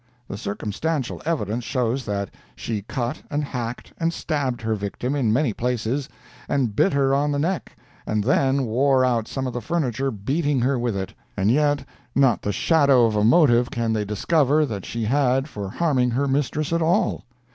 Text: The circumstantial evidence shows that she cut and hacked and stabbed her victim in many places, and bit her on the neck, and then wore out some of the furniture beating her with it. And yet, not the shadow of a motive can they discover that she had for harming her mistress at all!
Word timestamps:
The 0.27 0.35
circumstantial 0.35 1.21
evidence 1.27 1.63
shows 1.63 2.05
that 2.05 2.31
she 2.55 2.81
cut 2.81 3.21
and 3.29 3.43
hacked 3.43 3.93
and 3.99 4.11
stabbed 4.11 4.63
her 4.63 4.73
victim 4.73 5.15
in 5.15 5.31
many 5.31 5.53
places, 5.53 6.09
and 6.49 6.75
bit 6.75 6.91
her 6.93 7.13
on 7.13 7.31
the 7.31 7.37
neck, 7.37 7.77
and 8.07 8.23
then 8.23 8.65
wore 8.65 9.05
out 9.05 9.27
some 9.27 9.45
of 9.45 9.53
the 9.53 9.61
furniture 9.61 10.09
beating 10.09 10.59
her 10.61 10.79
with 10.79 10.97
it. 10.97 11.13
And 11.37 11.51
yet, 11.51 11.85
not 12.15 12.41
the 12.41 12.51
shadow 12.51 13.05
of 13.05 13.15
a 13.15 13.23
motive 13.23 13.69
can 13.69 13.93
they 13.93 14.03
discover 14.03 14.65
that 14.65 14.87
she 14.87 15.03
had 15.05 15.47
for 15.47 15.69
harming 15.69 16.09
her 16.09 16.27
mistress 16.27 16.73
at 16.73 16.81
all! 16.81 17.23